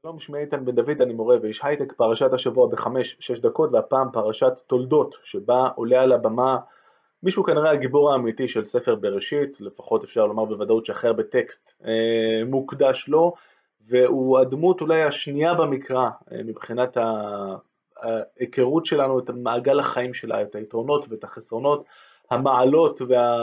שלום, 0.00 0.18
שמי 0.18 0.38
איתן 0.38 0.64
בן 0.64 0.74
דוד, 0.74 1.02
אני 1.02 1.12
מורה 1.12 1.36
ואיש 1.42 1.60
הייטק, 1.64 1.92
פרשת 1.92 2.32
השבוע 2.32 2.68
בחמש-שש 2.68 3.38
דקות, 3.38 3.70
והפעם 3.72 4.08
פרשת 4.12 4.52
תולדות, 4.66 5.16
שבה 5.22 5.68
עולה 5.76 6.02
על 6.02 6.12
הבמה 6.12 6.58
מישהו 7.22 7.44
כנראה 7.44 7.70
הגיבור 7.70 8.12
האמיתי 8.12 8.48
של 8.48 8.64
ספר 8.64 8.94
בראשית, 8.94 9.60
לפחות 9.60 10.04
אפשר 10.04 10.26
לומר 10.26 10.44
בוודאות 10.44 10.86
שהכי 10.86 11.06
הרבה 11.06 11.22
טקסט 11.22 11.72
אה, 11.84 12.44
מוקדש 12.46 13.08
לו, 13.08 13.32
והוא 13.86 14.38
הדמות 14.38 14.80
אולי 14.80 15.02
השנייה 15.02 15.54
במקרא 15.54 16.10
אה, 16.32 16.42
מבחינת 16.44 16.96
ההיכרות 18.02 18.86
שלנו 18.86 19.18
את 19.18 19.30
מעגל 19.30 19.80
החיים 19.80 20.14
שלה, 20.14 20.42
את 20.42 20.54
היתרונות 20.54 21.06
ואת 21.08 21.24
החסרונות, 21.24 21.84
המעלות 22.30 23.00
וה... 23.08 23.36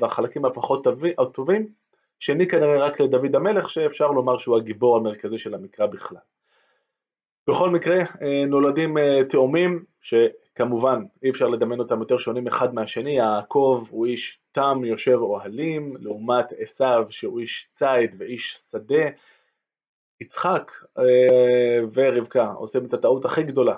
והחלקים 0.00 0.44
הפחות 0.44 0.86
טובים, 1.32 1.68
שני 2.24 2.46
כנראה 2.48 2.78
רק 2.78 3.00
לדוד 3.00 3.36
המלך, 3.36 3.70
שאפשר 3.70 4.10
לומר 4.10 4.38
שהוא 4.38 4.56
הגיבור 4.56 4.96
המרכזי 4.96 5.38
של 5.38 5.54
המקרא 5.54 5.86
בכלל. 5.86 6.18
בכל 7.50 7.70
מקרה, 7.70 7.96
אה, 8.22 8.44
נולדים 8.46 8.98
אה, 8.98 9.20
תאומים, 9.28 9.84
שכמובן 10.00 11.04
אי 11.22 11.30
אפשר 11.30 11.48
לדמיין 11.48 11.80
אותם 11.80 12.00
יותר 12.00 12.16
שונים 12.16 12.46
אחד 12.46 12.74
מהשני, 12.74 13.10
יעקב 13.10 13.84
הוא 13.90 14.06
איש 14.06 14.38
תם 14.52 14.84
יושב 14.84 15.18
אוהלים, 15.20 15.96
לעומת 16.00 16.52
עשיו 16.58 17.06
שהוא 17.10 17.40
איש 17.40 17.68
ציד 17.72 18.16
ואיש 18.18 18.56
שדה, 18.70 19.04
יצחק 20.20 20.72
אה, 20.98 21.78
ורבקה 21.94 22.46
עושים 22.46 22.84
את 22.84 22.94
הטעות 22.94 23.24
הכי 23.24 23.42
גדולה 23.42 23.74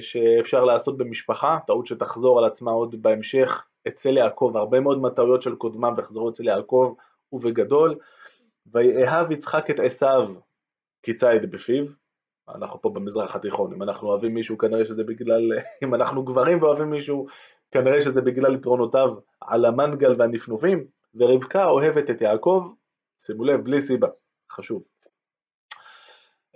שאפשר 0.00 0.64
לעשות 0.64 0.96
במשפחה, 0.96 1.58
טעות 1.66 1.86
שתחזור 1.86 2.38
על 2.38 2.44
עצמה 2.44 2.70
עוד 2.70 3.02
בהמשך 3.02 3.64
אצל 3.88 4.16
יעקב, 4.16 4.52
הרבה 4.54 4.80
מאוד 4.80 5.00
מהטעויות 5.00 5.42
של 5.42 5.54
קודמיו 5.54 5.94
יחזרו 5.98 6.30
אצל 6.30 6.44
יעקב 6.44 6.94
ובגדול, 7.32 7.98
ויאהב 8.66 9.32
יצחק 9.32 9.70
את 9.70 9.80
עשיו 9.80 10.28
כי 11.02 11.14
ציד 11.14 11.50
בפיו, 11.50 11.84
אנחנו 12.54 12.82
פה 12.82 12.90
במזרח 12.90 13.36
התיכון, 13.36 13.72
אם 13.72 13.82
אנחנו 13.82 14.08
אוהבים 14.08 14.34
מישהו 14.34 14.58
כנראה 14.58 14.84
שזה 14.84 15.04
בגלל, 15.04 15.52
אם 15.84 15.94
אנחנו 15.94 16.24
גברים 16.24 16.62
ואוהבים 16.62 16.90
מישהו 16.90 17.26
כנראה 17.70 18.00
שזה 18.00 18.20
בגלל 18.20 18.54
יתרונותיו 18.54 19.14
על 19.40 19.64
המנגל 19.64 20.14
והנפנופים, 20.18 20.84
ורבקה 21.14 21.68
אוהבת 21.68 22.10
את 22.10 22.20
יעקב, 22.20 22.68
שימו 23.18 23.44
לב, 23.44 23.64
בלי 23.64 23.82
סיבה, 23.82 24.08
חשוב. 24.52 24.82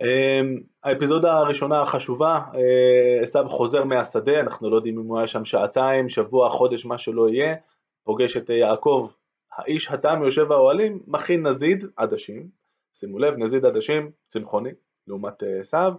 אמ, 0.01 0.59
האפיזודה 0.83 1.33
הראשונה 1.33 1.81
החשובה, 1.81 2.39
אה, 2.55 3.23
עשיו 3.23 3.49
חוזר 3.49 3.83
מהשדה, 3.83 4.39
אנחנו 4.39 4.69
לא 4.69 4.75
יודעים 4.75 4.99
אם 4.99 5.05
הוא 5.05 5.17
היה 5.17 5.27
שם 5.27 5.45
שעתיים, 5.45 6.09
שבוע, 6.09 6.49
חודש, 6.49 6.85
מה 6.85 6.97
שלא 6.97 7.29
יהיה, 7.29 7.55
פוגש 8.03 8.37
את 8.37 8.49
יעקב 8.49 9.09
האיש 9.57 9.91
התם 9.91 10.19
יושב 10.23 10.51
האוהלים 10.51 10.99
מכין 11.07 11.47
נזיד 11.47 11.85
עדשים, 11.97 12.47
שימו 12.93 13.19
לב, 13.19 13.33
נזיד 13.37 13.65
עדשים 13.65 14.11
צמחוני, 14.27 14.69
לעומת 15.07 15.43
אה, 15.43 15.59
עשיו, 15.59 15.93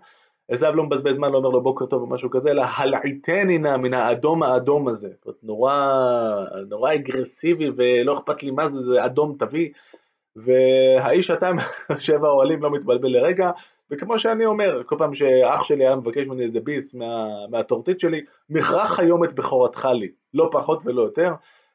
עשיו 0.48 0.74
לא 0.74 0.84
מבזבז 0.84 1.14
זמן, 1.14 1.32
לא 1.32 1.38
אומר 1.38 1.48
לו 1.48 1.62
בוקר 1.62 1.86
טוב 1.86 2.02
או 2.02 2.06
משהו 2.06 2.30
כזה, 2.30 2.50
אלא 2.50 2.64
הלעיתני 2.76 3.58
נא 3.58 3.76
מן 3.76 3.94
האדום 3.94 4.42
האדום 4.42 4.88
הזה, 4.88 5.10
זאת 5.24 5.36
נורא, 5.42 5.94
נורא 6.68 6.94
אגרסיבי 6.94 7.70
ולא 7.76 8.18
אכפת 8.18 8.42
לי 8.42 8.50
מה 8.50 8.68
זה, 8.68 8.82
זה 8.82 9.04
אדום 9.04 9.36
תביא, 9.38 9.68
והאיש 10.36 11.30
התם 11.30 11.56
יושב 11.90 12.24
האוהלים 12.24 12.62
לא 12.62 12.70
מתבלבל 12.70 13.08
לרגע, 13.08 13.50
וכמו 13.90 14.18
שאני 14.18 14.44
אומר, 14.44 14.82
כל 14.86 14.96
פעם 14.98 15.14
שאח 15.14 15.64
שלי 15.64 15.86
היה 15.86 15.96
מבקש 15.96 16.26
ממני 16.26 16.42
איזה 16.42 16.60
ביס 16.60 16.94
מה, 16.94 17.26
מהטורטית 17.50 18.00
שלי, 18.00 18.24
מכרח 18.50 18.98
היום 19.00 19.24
את 19.24 19.32
בכורתך 19.32 19.88
לי, 19.94 20.08
לא 20.34 20.48
פחות 20.52 20.80
ולא 20.84 21.02
יותר, 21.02 21.32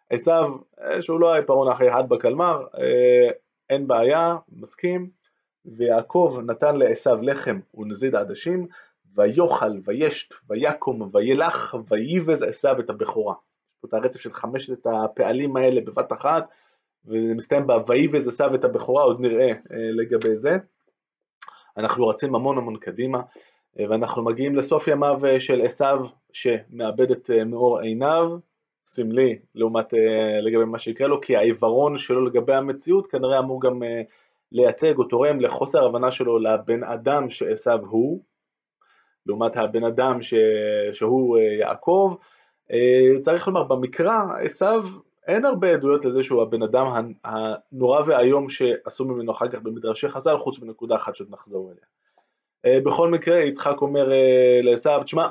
עשיו, 0.09 0.55
אה, 0.81 1.01
שהוא 1.01 1.19
לא 1.19 1.33
העיפרון 1.33 1.71
הכי 1.71 1.91
חד 1.91 2.09
בקלמר, 2.09 2.63
אה, 2.77 3.29
אין 3.69 3.87
בעיה, 3.87 4.35
מסכים, 4.49 5.09
ויעקב 5.65 6.39
נתן 6.45 6.75
לעשיו 6.75 7.21
לחם 7.21 7.59
ונזיד 7.73 8.15
עדשים, 8.15 8.67
ויאכל, 9.15 9.71
וישת, 9.85 10.33
ויקום, 10.49 11.07
וילך, 11.13 11.77
וייבז 11.89 12.43
עשיו 12.43 12.79
את 12.79 12.89
הבכורה. 12.89 13.33
יש 13.33 13.77
פה 13.81 13.87
את 13.87 13.93
הרצף 13.93 14.19
של 14.19 14.33
חמשת 14.33 14.85
הפעלים 14.85 15.57
האלה 15.57 15.81
בבת 15.81 16.11
אחת, 16.11 16.47
וזה 17.05 17.35
מסתיים 17.35 17.67
ב"ויבז 17.67 18.27
עשיו 18.27 18.55
את 18.55 18.63
הבכורה", 18.63 19.03
עוד 19.03 19.21
נראה 19.21 19.47
אה, 19.47 19.91
לגבי 19.91 20.35
זה. 20.35 20.57
אנחנו 21.77 22.07
רצים 22.07 22.35
המון 22.35 22.57
המון 22.57 22.77
קדימה, 22.77 23.21
ואנחנו 23.75 24.23
מגיעים 24.23 24.55
לסוף 24.55 24.87
ימיו 24.87 25.19
של 25.39 25.61
עשיו, 25.65 26.05
שמאבד 26.31 27.11
את 27.11 27.29
מאור 27.45 27.79
עיניו, 27.79 28.37
סמלי 28.85 29.39
לעומת 29.55 29.93
אה, 29.93 30.41
לגבי 30.41 30.65
מה 30.65 30.79
שיקרה 30.79 31.07
לו, 31.07 31.21
כי 31.21 31.35
העיוורון 31.35 31.97
שלו 31.97 32.25
לגבי 32.25 32.53
המציאות 32.53 33.07
כנראה 33.07 33.39
אמור 33.39 33.61
גם 33.61 33.83
אה, 33.83 34.01
לייצג 34.51 34.97
או 34.97 35.03
תורם 35.03 35.39
לחוסר 35.39 35.85
הבנה 35.85 36.11
שלו 36.11 36.39
לבן 36.39 36.83
אדם 36.83 37.29
שעשו 37.29 37.71
הוא, 37.71 38.23
לעומת 39.25 39.57
הבן 39.57 39.83
אדם 39.83 40.21
ש... 40.21 40.33
שהוא 40.91 41.37
אה, 41.37 41.43
יעקב. 41.43 42.15
צריך 43.21 43.47
לומר, 43.47 43.63
במקרא 43.63 44.17
עשו 44.39 44.65
אין 45.27 45.45
הרבה 45.45 45.73
עדויות 45.73 46.05
לזה 46.05 46.23
שהוא 46.23 46.41
הבן 46.41 46.63
אדם 46.63 47.13
הנורא 47.23 48.01
והיום 48.05 48.49
שעשו 48.49 49.05
ממנו 49.05 49.31
אחר 49.31 49.47
כך 49.47 49.61
במדרשי 49.61 50.07
חז"ל, 50.07 50.37
חוץ 50.37 50.59
מנקודה 50.59 50.95
אחת 50.95 51.15
שעוד 51.15 51.31
נחזור 51.31 51.71
אליה. 51.71 52.81
בכל 52.81 53.09
מקרה, 53.09 53.39
יצחק 53.39 53.81
אומר 53.81 54.09
לעשו, 54.63 55.03
תשמע, 55.03 55.27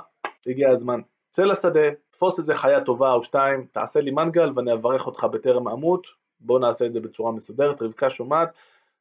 הגיע 0.47 0.71
הזמן, 0.71 1.01
צא 1.31 1.43
לשדה, 1.43 1.89
תפוס 2.23 2.39
איזה 2.39 2.55
חיה 2.55 2.81
טובה 2.81 3.13
או 3.13 3.23
שתיים, 3.23 3.67
תעשה 3.73 4.01
לי 4.01 4.11
מנגל 4.11 4.51
ואני 4.57 4.73
אברך 4.73 5.07
אותך 5.07 5.25
בטרם 5.25 5.69
אמות, 5.69 6.07
בוא 6.41 6.61
נעשה 6.61 6.87
את 6.87 6.93
זה 6.93 7.01
בצורה 7.01 7.33
מסודרת, 7.33 7.83
רבקה 7.83 8.11
שומעת, 8.11 8.49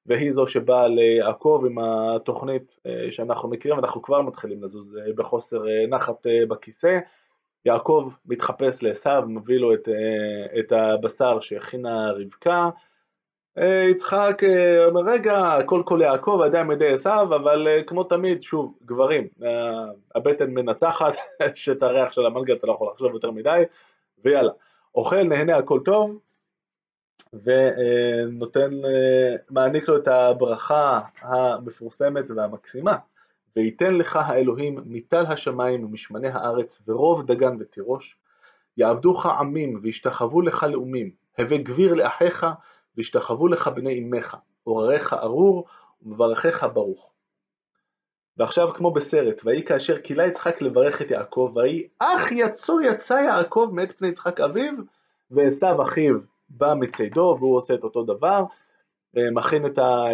והיא 0.06 0.32
זו 0.32 0.48
שבאה 0.48 0.88
ליעקב 0.88 1.64
עם 1.66 1.78
התוכנית 1.80 2.80
אה, 2.86 3.12
שאנחנו 3.12 3.50
מכירים, 3.50 3.80
אנחנו 3.80 4.02
כבר 4.02 4.22
מתחילים 4.22 4.64
לזוז 4.64 4.98
אה, 4.98 5.14
בחוסר 5.16 5.68
אה, 5.68 5.88
נחת 5.88 6.28
בכיסא. 6.48 7.00
יעקב 7.66 8.10
מתחפש 8.26 8.84
לעשו, 8.84 9.10
מביא 9.28 9.58
לו 9.58 9.74
את, 9.74 9.90
את 10.60 10.72
הבשר 10.72 11.40
שהכינה 11.40 12.12
רבקה, 12.12 12.70
יצחק 13.58 14.42
אה, 14.44 14.86
אומר 14.86 15.02
רגע, 15.02 15.38
הכל 15.40 15.82
כל 15.86 16.00
יעקב, 16.02 16.40
הידיים 16.44 16.72
ידי 16.72 16.94
עשיו, 16.94 17.28
אבל 17.36 17.68
אה, 17.68 17.84
כמו 17.84 18.04
תמיד, 18.04 18.42
שוב, 18.42 18.78
גברים, 18.86 19.28
הבטן 20.16 20.52
מנצחת, 20.52 21.16
שאת 21.56 21.84
הריח 21.84 22.12
של 22.12 22.26
המנגל 22.26 22.54
אתה 22.54 22.68
לא 22.68 22.74
יכול 22.74 22.88
לחשוב 22.94 23.14
יותר 23.14 23.32
מדי, 23.32 23.64
ויאללה. 24.26 24.52
אוכל, 24.96 25.24
נהנה, 25.24 25.58
הכל 25.58 25.80
טוב, 25.86 26.20
ונותן, 27.34 28.70
מעניק 29.50 29.88
לו 29.88 29.98
את 29.98 30.08
הברכה 30.08 31.00
המפורסמת 31.22 32.32
והמקסימה. 32.36 32.96
וייתן 33.56 33.96
לך 33.96 34.16
האלוהים 34.16 34.80
מטל 34.86 35.26
השמיים 35.28 35.86
ומשמני 35.86 36.28
הארץ 36.28 36.80
ורוב 36.88 37.26
דגן 37.26 37.56
ותירוש, 37.60 38.16
יעבדוך 38.78 39.26
עמים 39.26 39.80
וישתחוו 39.82 40.42
לך 40.42 40.64
לאומים, 40.64 41.12
הווה 41.38 41.58
גביר 41.58 41.94
לאחיך 41.94 42.46
והשתחוו 42.98 43.48
לך 43.48 43.68
בני 43.68 44.00
אמך, 44.00 44.38
עורריך 44.64 45.14
ארור 45.14 45.66
ומברכיך 46.02 46.66
ברוך. 46.74 47.12
ועכשיו 48.38 48.74
כמו 48.74 48.92
בסרט, 48.92 49.42
ויהי 49.46 49.64
כאשר 49.64 50.02
כילה 50.02 50.28
יצחק 50.28 50.62
לברך 50.62 51.02
את 51.02 51.12
יעקב, 51.12 51.52
ויהי 51.56 51.88
אך 52.00 52.32
יצור 52.32 52.82
יצא 52.82 53.14
יעקב 53.14 53.70
מאת 53.74 53.98
פני 53.98 54.08
יצחק 54.08 54.40
אביו, 54.40 54.74
ועשו 55.32 55.82
אחיו 55.84 56.16
בא 56.50 56.74
מצידו, 56.74 57.38
והוא 57.40 57.58
עושה 57.58 57.74
את 57.74 57.84
אותו 57.84 58.04
דבר, 58.04 58.44
מכין 59.14 59.66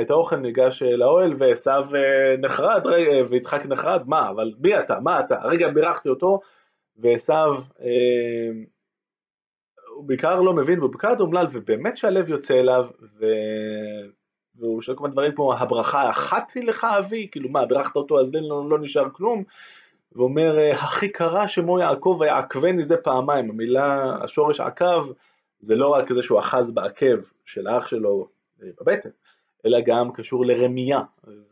את 0.01 0.09
האוכל, 0.09 0.35
ניגש 0.35 0.83
לאוהל, 0.83 1.33
ועשו 1.37 1.71
אה, 1.71 2.37
נחרד, 2.37 2.81
ויצחק 3.29 3.65
נחרד, 3.65 4.03
מה, 4.05 4.29
אבל 4.29 4.53
מי 4.59 4.79
אתה, 4.79 4.99
מה 4.99 5.19
אתה, 5.19 5.41
הרגע 5.41 5.69
בירכתי 5.69 6.09
אותו, 6.09 6.39
ועשו 6.97 7.33
אה, 7.81 8.49
הוא 9.97 10.05
בעיקר 10.05 10.41
לא 10.41 10.53
מבין, 10.53 10.79
והוא 10.79 10.91
בעיקר 10.91 11.13
אומלל, 11.19 11.47
ובאמת 11.51 11.97
שהלב 11.97 12.29
יוצא 12.29 12.53
אליו, 12.53 12.85
ו... 13.19 13.25
והוא 14.55 14.81
שואל 14.81 14.97
כל 14.97 15.03
מיני 15.03 15.13
דברים 15.13 15.31
כמו, 15.35 15.53
הברכה 15.53 16.09
אחת 16.09 16.51
היא 16.55 16.67
לך 16.67 16.87
אבי? 16.99 17.27
כאילו 17.31 17.49
מה, 17.49 17.65
ברכת 17.65 17.95
אותו 17.95 18.19
אז 18.19 18.31
לא, 18.33 18.69
לא 18.69 18.79
נשאר 18.79 19.09
כלום? 19.09 19.43
ואומר, 20.11 20.57
הכי 20.71 21.09
קרה 21.09 21.47
שמו 21.47 21.79
יעקב 21.79 22.17
ויעקבני 22.19 22.83
זה 22.83 22.97
פעמיים, 22.97 23.49
המילה, 23.49 24.17
השורש 24.23 24.59
עקב, 24.59 25.07
זה 25.59 25.75
לא 25.75 25.87
רק 25.87 26.13
זה 26.13 26.21
שהוא 26.21 26.39
אחז 26.39 26.71
בעקב 26.71 27.17
של 27.45 27.67
האח 27.67 27.87
שלו 27.87 28.27
אה, 28.63 28.67
בבטן, 28.81 29.09
אלא 29.65 29.79
גם 29.85 30.11
קשור 30.11 30.45
לרמייה, 30.45 31.01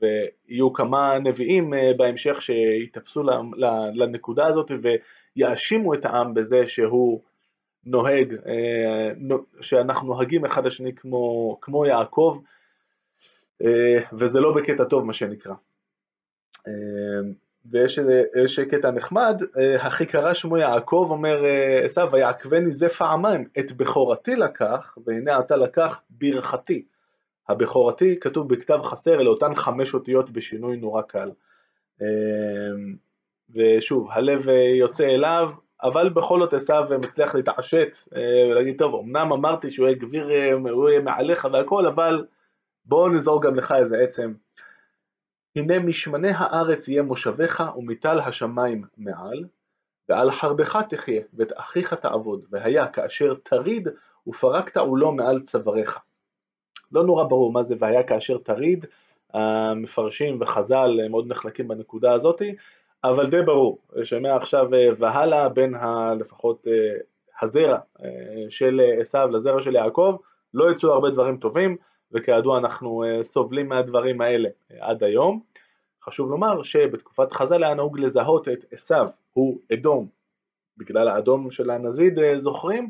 ויהיו 0.02 0.74
כמה 0.74 1.20
נביאים 1.20 1.74
אה, 1.74 1.92
בהמשך 1.98 2.42
שיתפסו 2.42 3.24
לנקודה 3.94 4.48
הזאת 4.48 4.72
ויאשימו 5.36 5.94
את 5.94 6.06
העם 6.06 6.34
בזה 6.34 6.68
שהוא 6.68 7.22
נוהג, 7.86 8.36
אה, 8.48 9.12
שאנחנו 9.62 10.08
נוהגים 10.08 10.46
אחד 10.46 10.66
לשני 10.66 10.96
כמו, 10.96 11.58
כמו 11.62 11.86
יעקב, 11.86 12.40
אה, 13.62 14.00
וזה 14.14 14.40
לא 14.40 14.56
בקטע 14.56 14.84
טוב 14.84 15.04
מה 15.04 15.14
שנקרא. 15.14 15.54
אה, 16.68 16.74
ויש 17.72 18.60
קטע 18.60 18.92
נחמד, 18.92 19.42
הכי 19.80 20.06
קרא 20.06 20.34
שמו 20.34 20.58
יעקב, 20.58 21.08
אומר 21.10 21.44
עשיו, 21.84 22.10
ויעקבני 22.12 22.72
זה 22.72 22.90
פעמיים, 22.90 23.48
את 23.60 23.72
בכורתי 23.72 24.36
לקח, 24.36 24.98
והנה 25.06 25.40
אתה 25.40 25.56
לקח 25.56 26.02
ברכתי. 26.10 26.86
הבכורתי 27.50 28.20
כתוב 28.20 28.50
בכתב 28.50 28.80
חסר 28.84 29.18
לאותן 29.18 29.56
חמש 29.56 29.94
אותיות 29.94 30.30
בשינוי 30.30 30.78
נורא 30.78 31.02
קל. 31.02 31.32
ושוב, 33.56 34.08
הלב 34.12 34.50
יוצא 34.80 35.04
אליו, 35.04 35.52
אבל 35.84 36.10
בכל 36.10 36.40
זאת 36.40 36.54
עשיו 36.54 36.84
מצליח 37.02 37.36
להתעשת 37.36 37.98
ולהגיד, 38.52 38.78
טוב, 38.78 38.96
אמנם 38.96 39.34
אמרתי 39.34 39.70
שהוא 39.70 39.88
יהיה 39.88 39.98
גביר, 39.98 40.30
הוא 40.72 40.90
יהיה 40.90 41.02
מעליך 41.02 41.48
והכל, 41.54 41.86
אבל 41.86 42.26
בוא 42.86 43.10
נזור 43.10 43.42
גם 43.42 43.56
לך 43.56 43.72
איזה 43.72 43.98
עצם. 43.98 44.34
הנה 45.56 45.80
משמני 45.80 46.32
הארץ 46.36 46.88
יהיה 46.88 47.04
מושביך 47.04 47.64
ומטל 47.78 48.20
השמיים 48.20 48.84
מעל, 48.98 49.46
ועל 50.10 50.32
חרבך 50.32 50.80
תחיה 50.90 51.22
ואת 51.34 51.52
אחיך 51.56 51.94
תעבוד, 51.94 52.46
והיה 52.50 52.88
כאשר 52.88 53.34
תריד 53.34 53.88
ופרקת 54.28 54.78
עולו 54.78 55.12
מעל 55.12 55.42
צוואריך. 55.42 56.00
לא 56.92 57.04
נורא 57.04 57.24
ברור 57.24 57.52
מה 57.52 57.64
זה 57.64 57.76
והיה 57.80 58.04
כאשר 58.04 58.38
תריד, 58.38 58.86
המפרשים 59.34 60.42
וחז"ל 60.42 61.08
מאוד 61.10 61.28
נחלקים 61.28 61.68
בנקודה 61.68 62.14
הזאתי, 62.14 62.56
אבל 63.10 63.30
די 63.30 63.42
ברור, 63.42 63.78
שמעכשיו 64.04 64.68
והלאה 64.98 65.50
בין 65.50 65.76
ה, 65.76 66.14
לפחות 66.14 66.68
אה, 66.68 66.74
הזרע 67.42 67.78
אה, 68.04 68.10
של 68.50 68.82
עשיו 69.00 69.30
לזרע 69.32 69.62
של 69.62 69.76
יעקב, 69.76 70.16
לא 70.54 70.72
יצאו 70.72 70.92
הרבה 70.92 71.10
דברים 71.10 71.38
טובים, 71.38 71.78
וכידוע 72.12 72.58
אנחנו 72.58 73.04
אה, 73.04 73.24
סובלים 73.24 73.70
מהדברים 73.70 74.22
האלה 74.22 74.50
עד 74.80 75.04
היום. 75.04 75.42
חשוב 76.04 76.32
לומר 76.32 76.64
שבתקופת 76.64 77.34
חז"ל 77.34 77.64
היה 77.64 77.74
נהוג 77.74 78.00
לזהות 78.00 78.48
את 78.48 78.66
עשיו, 78.72 79.08
הוא 79.34 79.60
אדום, 79.74 80.08
בגלל 80.78 81.08
האדום 81.08 81.52
של 81.52 81.70
הנזיד 81.70 82.20
זוכרים, 82.38 82.90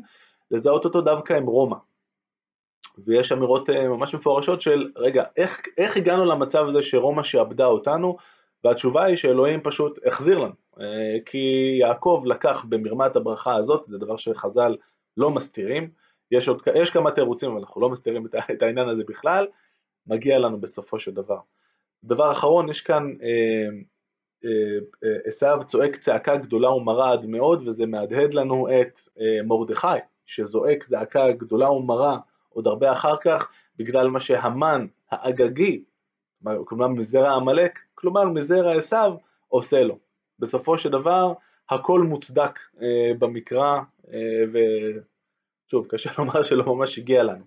לזהות 0.50 0.84
אותו 0.84 1.00
דווקא 1.00 1.34
עם 1.34 1.46
רומא. 1.46 1.76
ויש 2.98 3.32
אמירות 3.32 3.70
ממש 3.70 4.14
מפורשות 4.14 4.60
של 4.60 4.90
רגע, 4.96 5.24
איך, 5.36 5.60
איך 5.78 5.96
הגענו 5.96 6.24
למצב 6.24 6.66
הזה 6.68 6.82
שרומא 6.82 7.22
שעבדה 7.22 7.66
אותנו, 7.66 8.16
והתשובה 8.64 9.04
היא 9.04 9.16
שאלוהים 9.16 9.60
פשוט 9.62 9.98
החזיר 10.06 10.38
לנו, 10.38 10.54
אה, 10.80 11.16
כי 11.26 11.76
יעקב 11.80 12.22
לקח 12.26 12.64
במרמת 12.68 13.16
הברכה 13.16 13.56
הזאת, 13.56 13.84
זה 13.84 13.98
דבר 13.98 14.16
שחז"ל 14.16 14.76
לא 15.16 15.30
מסתירים, 15.30 15.90
יש, 16.30 16.48
עוד, 16.48 16.62
יש 16.74 16.90
כמה 16.90 17.10
תירוצים 17.10 17.50
אבל 17.50 17.58
אנחנו 17.60 17.80
לא 17.80 17.88
מסתירים 17.88 18.26
את 18.50 18.62
העניין 18.62 18.88
הזה 18.88 19.04
בכלל, 19.08 19.46
מגיע 20.06 20.38
לנו 20.38 20.60
בסופו 20.60 20.98
של 20.98 21.10
דבר. 21.10 21.38
דבר 22.04 22.32
אחרון, 22.32 22.68
יש 22.68 22.80
כאן 22.80 23.12
עשיו 25.26 25.50
אה, 25.50 25.58
אה, 25.58 25.64
צועק 25.64 25.96
צעקה 25.96 26.36
גדולה 26.36 26.70
ומרה 26.70 27.12
עד 27.12 27.26
מאוד 27.26 27.68
וזה 27.68 27.86
מהדהד 27.86 28.34
לנו 28.34 28.68
את 28.80 29.00
מרדכי 29.44 29.98
שזועק 30.26 30.84
זעקה 30.84 31.32
גדולה 31.32 31.70
ומרה 31.70 32.18
עוד 32.48 32.66
הרבה 32.66 32.92
אחר 32.92 33.16
כך 33.16 33.48
בגלל 33.76 34.08
מה 34.08 34.20
שהמן 34.20 34.86
האגגי 35.10 35.84
כלומר 36.64 36.88
מזרע 36.88 37.30
עמלק, 37.30 37.78
כלומר 38.06 38.28
מזרע 38.28 38.72
עשיו, 38.72 39.12
עושה 39.48 39.82
לו. 39.82 39.98
בסופו 40.38 40.78
של 40.78 40.90
דבר 40.90 41.32
הכל 41.70 42.00
מוצדק 42.00 42.58
אה, 42.82 43.12
במקרא, 43.18 43.80
אה, 44.12 44.44
ושוב, 44.52 45.86
קשה 45.88 46.10
לומר 46.18 46.42
שלא 46.42 46.64
ממש 46.66 46.98
הגיע 46.98 47.22
לנו. 47.22 47.44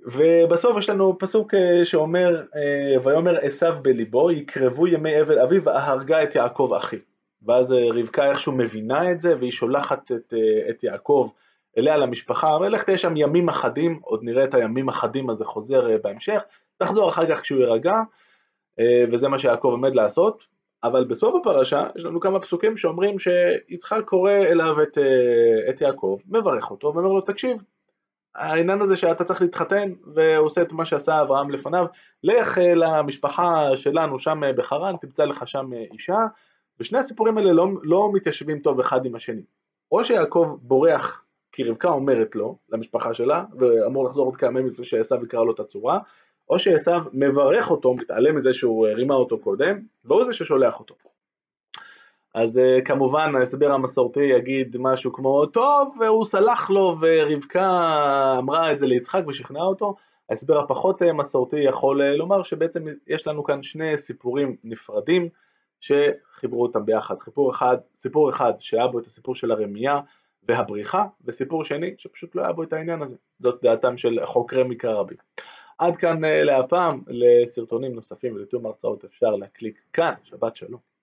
ובסוף 0.00 0.78
יש 0.78 0.88
לנו 0.88 1.18
פסוק 1.18 1.54
אה, 1.54 1.84
שאומר, 1.84 2.42
אה, 2.56 3.02
ויאמר 3.04 3.36
עשיו 3.40 3.78
בליבו, 3.82 4.30
יקרבו 4.30 4.86
ימי 4.86 5.20
אבל 5.20 5.38
אביו 5.38 5.64
והרגה 5.64 6.22
את 6.22 6.34
יעקב 6.34 6.72
אחי. 6.76 6.98
ואז 7.42 7.72
אה, 7.72 7.78
רבקה 7.94 8.30
איכשהו 8.30 8.52
מבינה 8.52 9.10
את 9.10 9.20
זה, 9.20 9.38
והיא 9.38 9.50
שולחת 9.50 10.12
את, 10.12 10.34
אה, 10.36 10.70
את 10.70 10.84
יעקב 10.84 11.30
אליה 11.78 11.96
למשפחה, 11.96 12.56
ולך 12.60 12.82
תהיה 12.82 12.98
שם 12.98 13.16
ימים 13.16 13.48
אחדים, 13.48 14.00
עוד 14.02 14.20
נראה 14.22 14.44
את 14.44 14.54
הימים 14.54 14.88
אחדים 14.88 15.30
הזה 15.30 15.44
חוזר 15.44 15.90
אה, 15.90 15.98
בהמשך, 15.98 16.42
תחזור 16.76 17.08
אחר 17.08 17.34
כך 17.34 17.40
כשהוא 17.40 17.60
יירגע, 17.60 18.00
וזה 19.12 19.28
מה 19.28 19.38
שיעקב 19.38 19.68
עומד 19.68 19.94
לעשות, 19.94 20.44
אבל 20.84 21.04
בסוף 21.04 21.34
הפרשה 21.34 21.86
יש 21.96 22.04
לנו 22.04 22.20
כמה 22.20 22.40
פסוקים 22.40 22.76
שאומרים 22.76 23.18
שיצחק 23.18 24.04
קורא 24.04 24.32
אליו 24.32 24.82
את, 24.82 24.98
אה, 24.98 25.70
את 25.70 25.80
יעקב, 25.80 26.18
מברך 26.26 26.70
אותו 26.70 26.92
ואומר 26.94 27.08
לו 27.08 27.20
תקשיב, 27.20 27.62
העניין 28.34 28.80
הזה 28.80 28.96
שאתה 28.96 29.24
צריך 29.24 29.42
להתחתן 29.42 29.92
ועושה 30.14 30.62
את 30.62 30.72
מה 30.72 30.84
שעשה 30.84 31.22
אברהם 31.22 31.50
לפניו, 31.50 31.86
לך 32.22 32.58
למשפחה 32.74 33.76
שלנו 33.76 34.18
שם 34.18 34.40
בחרן, 34.56 34.96
תמצא 35.00 35.24
לך 35.24 35.48
שם 35.48 35.70
אישה, 35.92 36.26
ושני 36.80 36.98
הסיפורים 36.98 37.38
האלה 37.38 37.52
לא, 37.52 37.66
לא 37.82 38.10
מתיישבים 38.12 38.58
טוב 38.58 38.80
אחד 38.80 39.06
עם 39.06 39.14
השני. 39.14 39.42
או 39.92 40.04
שיעקב 40.04 40.56
בורח 40.62 41.24
כי 41.52 41.64
רבקה 41.64 41.88
אומרת 41.88 42.34
לו, 42.34 42.58
למשפחה 42.68 43.14
שלה, 43.14 43.44
ואמור 43.58 44.04
לחזור 44.04 44.26
עוד 44.26 44.36
כמה 44.36 44.50
ימים 44.50 44.66
לפני 44.66 44.84
שעשו 44.84 45.14
יקרא 45.24 45.44
לו 45.44 45.52
את 45.52 45.60
הצורה, 45.60 45.98
או 46.50 46.58
שעשו 46.58 46.90
מברך 47.12 47.70
אותו, 47.70 47.94
מתעלם 47.94 48.36
מזה 48.36 48.54
שהוא 48.54 48.86
רימה 48.86 49.14
אותו 49.14 49.38
קודם, 49.38 49.80
והוא 50.04 50.24
זה 50.24 50.32
ששולח 50.32 50.80
אותו. 50.80 50.94
אז 52.34 52.56
uh, 52.56 52.84
כמובן 52.84 53.36
ההסבר 53.36 53.72
המסורתי 53.72 54.20
יגיד 54.20 54.76
משהו 54.80 55.12
כמו 55.12 55.46
טוב 55.46 55.96
והוא 56.00 56.24
סלח 56.24 56.70
לו 56.70 56.96
ורבקה 57.00 57.68
אמרה 58.38 58.72
את 58.72 58.78
זה 58.78 58.86
ליצחק 58.86 59.22
ושכנעה 59.28 59.64
אותו. 59.64 59.94
ההסבר 60.30 60.58
הפחות 60.58 61.02
uh, 61.02 61.12
מסורתי 61.12 61.56
יכול 61.56 62.02
לומר 62.04 62.42
שבעצם 62.42 62.84
יש 63.06 63.26
לנו 63.26 63.44
כאן 63.44 63.62
שני 63.62 63.96
סיפורים 63.96 64.56
נפרדים 64.64 65.28
שחיברו 65.80 66.62
אותם 66.62 66.86
ביחד. 66.86 67.14
סיפור 67.24 67.50
אחד, 67.50 67.76
סיפור 67.96 68.30
אחד 68.30 68.52
שהיה 68.58 68.86
בו 68.86 68.98
את 68.98 69.06
הסיפור 69.06 69.34
של 69.34 69.50
הרמייה 69.50 70.00
והבריחה 70.48 71.04
וסיפור 71.24 71.64
שני 71.64 71.94
שפשוט 71.98 72.34
לא 72.34 72.42
היה 72.42 72.52
בו 72.52 72.62
את 72.62 72.72
העניין 72.72 73.02
הזה. 73.02 73.16
זאת 73.40 73.58
דעתם 73.62 73.96
של 73.96 74.18
חוקרי 74.24 74.64
מקרא 74.64 74.92
רבים 74.92 75.16
עד 75.78 75.96
כאן 75.96 76.24
להפעם, 76.24 77.02
לסרטונים 77.06 77.94
נוספים 77.94 78.34
ולתיאום 78.34 78.66
הרצאות 78.66 79.04
אפשר 79.04 79.36
להקליק 79.36 79.80
כאן, 79.92 80.14
שבת 80.24 80.56
שלום. 80.56 80.95